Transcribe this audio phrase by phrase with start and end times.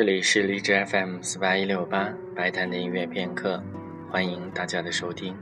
[0.00, 3.62] 这里是荔枝 FM 四八一六八白谈的音乐片刻，
[4.10, 5.36] 欢迎大家的收听。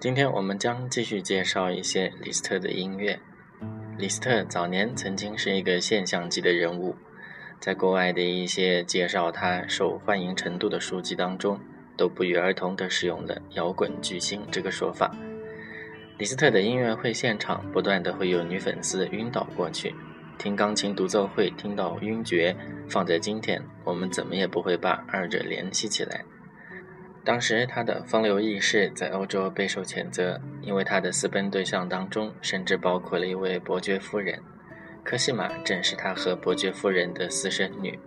[0.00, 3.20] 今天我们将继续介绍一些李斯特的音乐。
[3.96, 6.96] 李斯特早年曾经是一个现象级的人物，
[7.60, 11.60] 在国外的一些介绍他受欢迎程度的书籍当中，
[11.96, 15.14] 都不约而同地使用了“摇滚巨星”这个说法。
[16.18, 19.94] 李斯特的音乐会现场，不断的会有女粉丝晕倒过去。
[20.38, 22.56] 听钢琴独奏会，听到晕厥，
[22.88, 26.24] 放在今天，我们怎么也不会把二者联系起来。
[27.24, 34.40] 当时他的风流轶事在欧洲备受谴责，因为他的私奔对象当中甚至包括了一位伯爵夫人，
[35.02, 37.98] 科西玛正是他和伯爵夫人的私生女。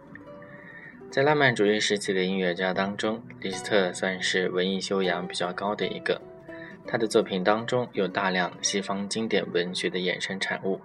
[1.10, 6.22] 在浪漫主义时期的音乐家当中，李斯特算是文艺修养比较高的一个。
[6.86, 10.80] 他的作品当中有大量西方经典文学的衍生产物，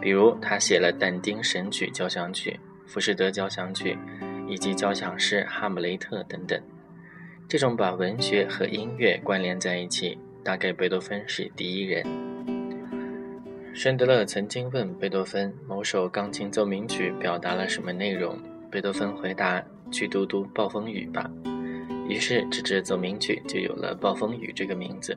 [0.00, 3.96] 比如他写了但丁《神曲》交响曲、浮士德交响曲，
[4.46, 6.60] 以及交响诗《哈姆雷特》等等。
[7.48, 12.04] 这种把文学和音乐关联在一起，大概贝多芬是第一人。
[13.74, 18.38] 申德勒曾经问贝多芬某首钢琴奏鸣曲表达了什么内容，
[18.70, 21.30] 贝多芬回答：“去读读《暴风雨》吧。”
[22.08, 25.16] 于是这支奏鸣曲就有了《暴风雨》这个名字。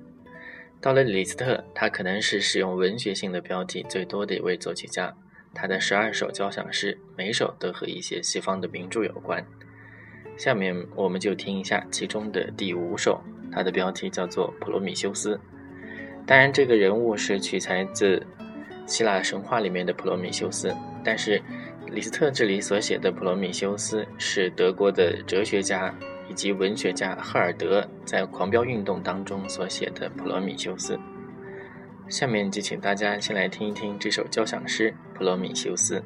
[0.82, 5.16] 到了李斯特，他可能是使用文学性的标题最多的一位作曲家。
[5.54, 9.46] 他的十二首交响诗，每首都和一些西方的名著有关。
[10.38, 13.22] 下面我们就听一下其中的第五首，
[13.52, 15.36] 它的标题叫做《普罗米修斯》。
[16.26, 18.26] 当然，这个人物是取材自
[18.88, 21.40] 希腊神话里面的普罗米修斯，但是
[21.88, 25.94] 李斯特这里所写的普罗米修斯是德国的哲学家
[26.32, 30.98] 以及文学家赫尔德在狂飙运动当中所写的普罗米修斯。
[32.08, 36.00] 下面就请大家先来听一听这首交响诗《普罗米修斯》。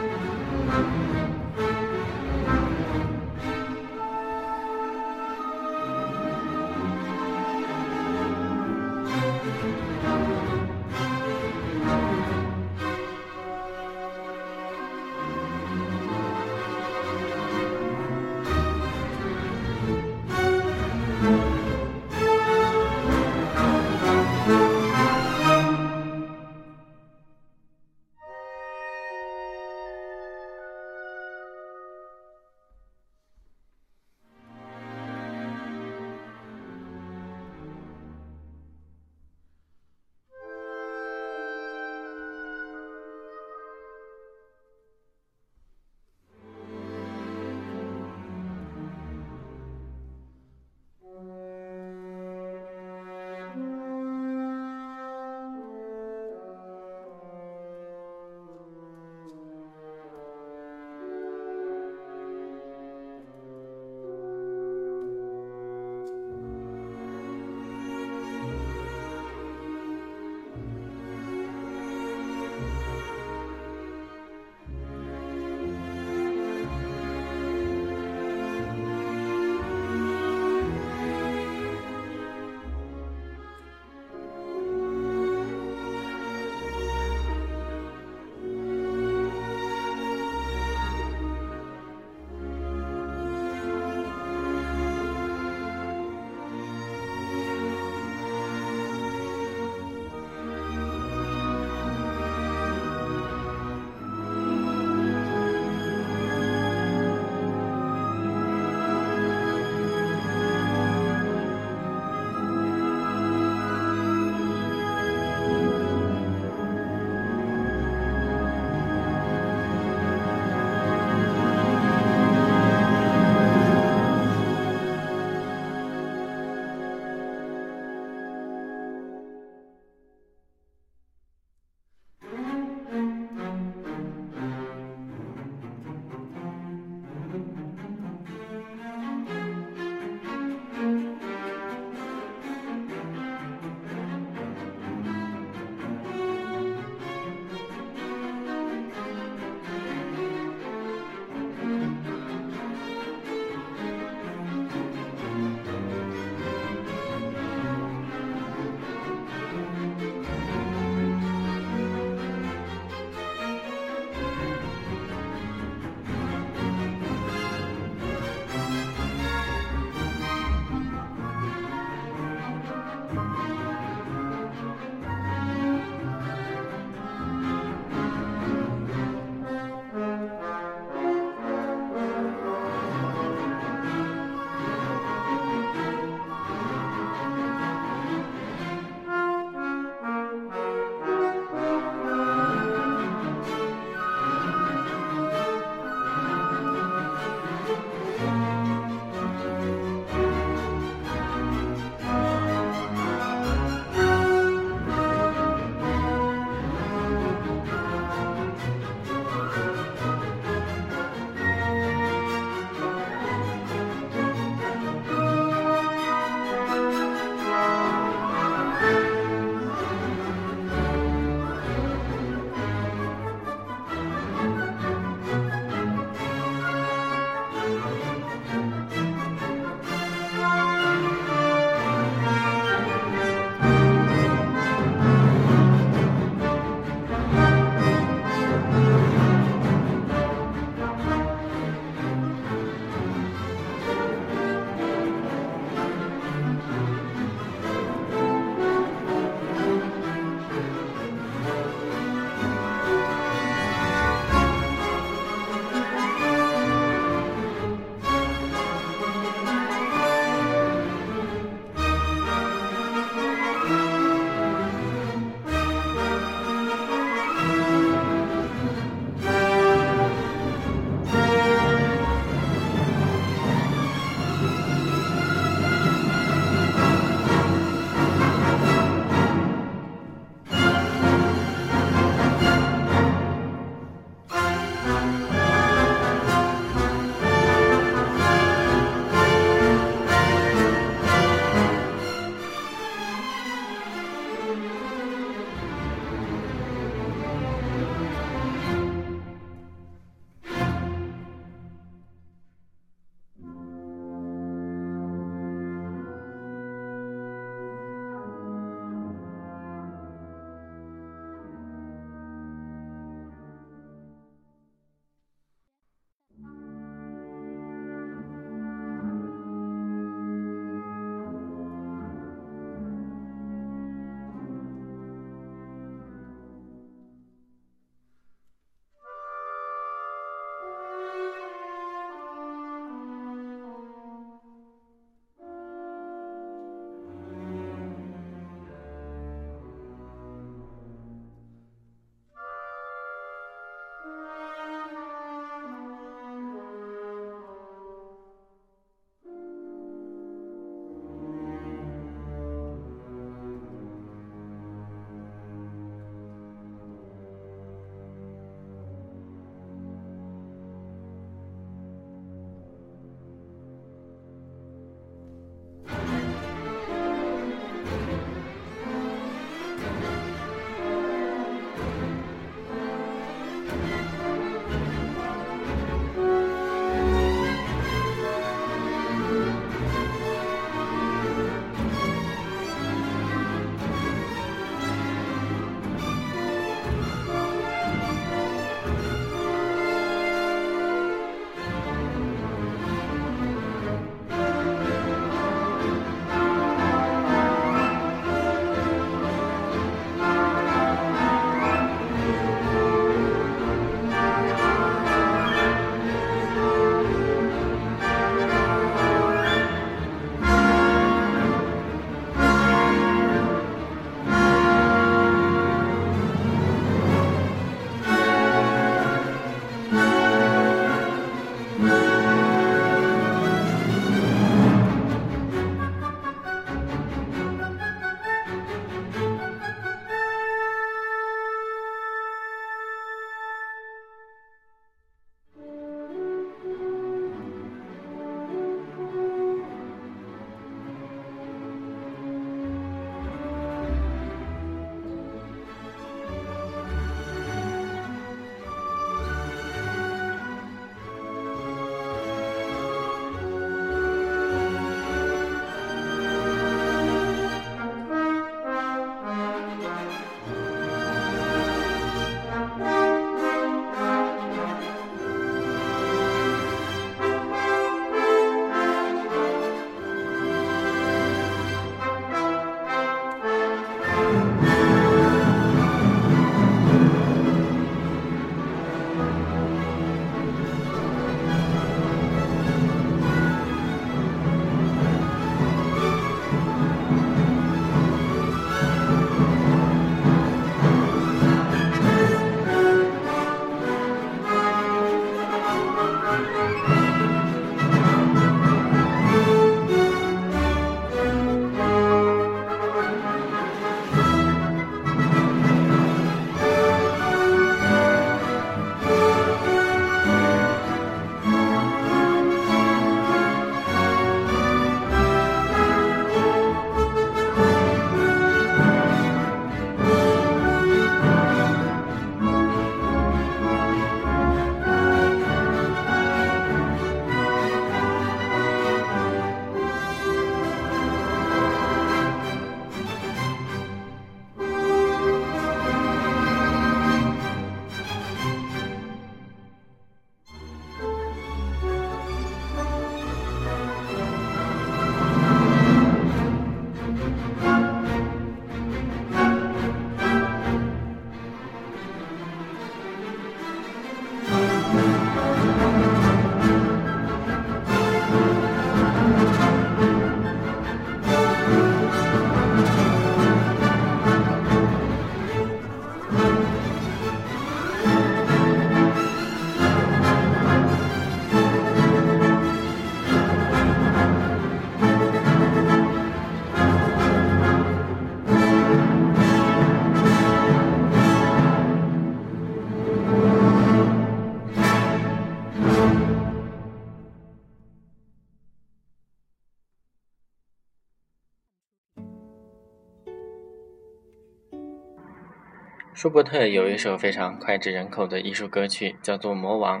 [596.16, 600.00] 舒伯特有一首非常脍炙人口的艺术歌曲，叫做《魔王》，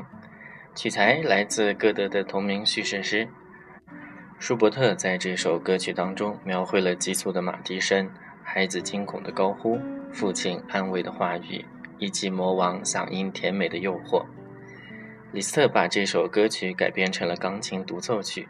[0.74, 3.28] 取材来自歌德的同名叙事诗。
[4.38, 8.10] 舒伯特在这首歌曲当中描绘了急促的马蹄声、
[8.42, 9.78] 孩子惊恐的高呼、
[10.10, 11.62] 父亲安慰的话语，
[11.98, 14.24] 以及魔王嗓音甜美的诱惑。
[15.32, 18.48] 李斯特把这首歌曲改编成了钢琴独奏曲，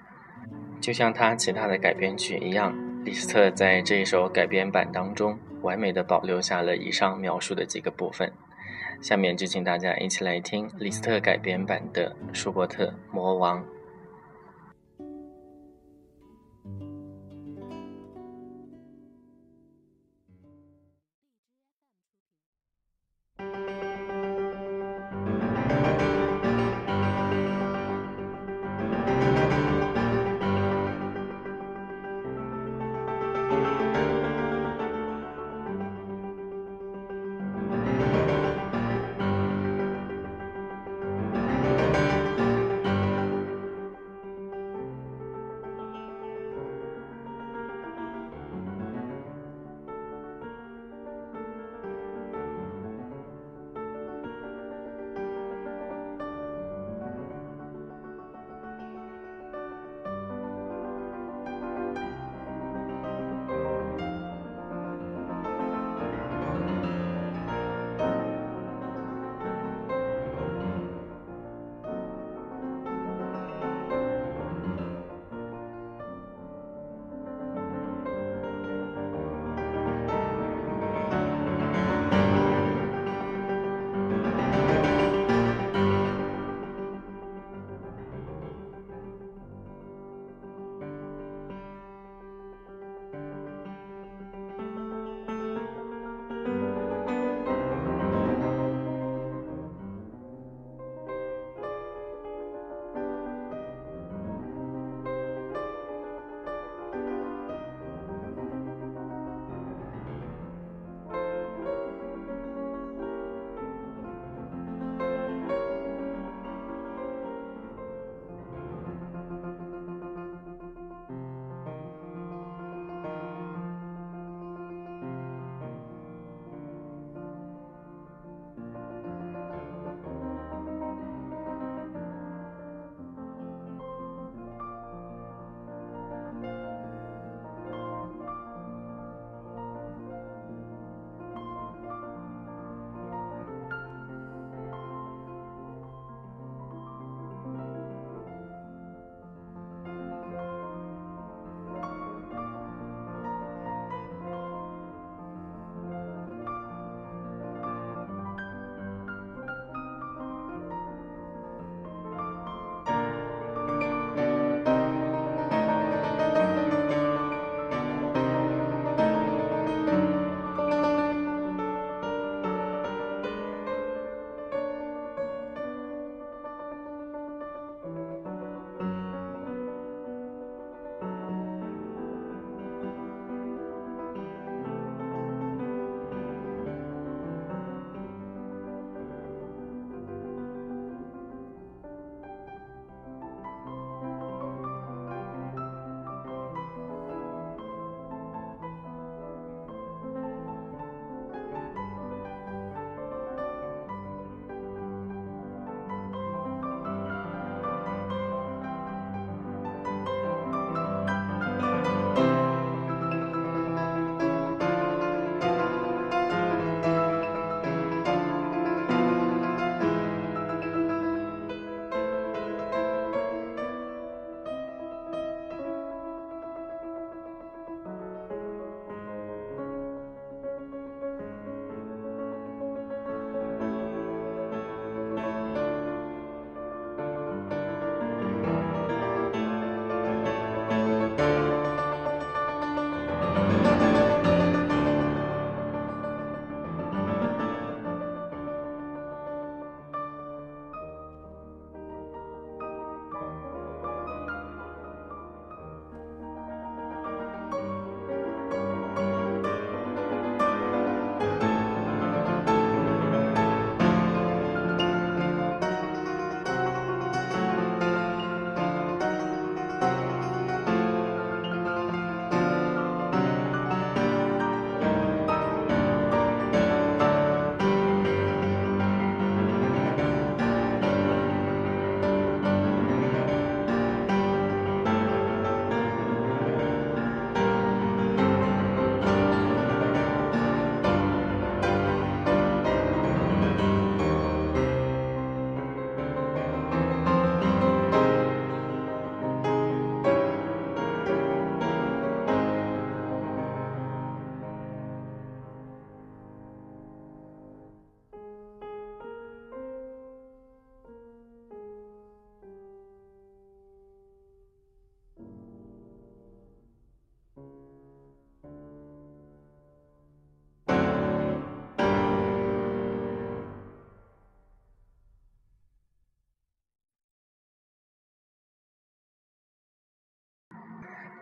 [0.81, 2.73] 就像他其他的改编曲一样，
[3.07, 5.39] 李斯特在这一首改编版当中。
[5.63, 8.33] 完美的保留下了以上描述的几个部分，
[9.01, 13.61] 下面就请大家一起来听李斯特改编版的舒伯特《魔王》。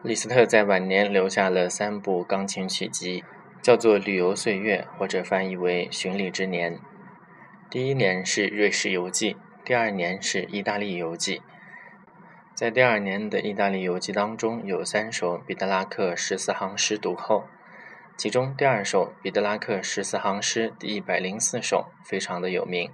[0.05, 3.25] 李斯特在晚年留下了三部钢琴曲集，
[3.63, 6.75] 叫做《旅游岁月》，或者翻译为《巡礼之年》。
[7.71, 11.41] 第一年是瑞士游记，第二年是意大利游记。
[12.55, 17.45] 在第二年的意大利游记当中，有三首彼得拉克十四行诗读后，
[18.19, 22.91] 其中第二首彼得拉克十四行诗第一百零四首非常的有名。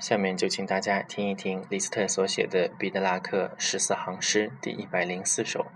[0.00, 5.66] 下面就请大家听一听李斯特所写的彼得拉克十四行诗第一百零四首。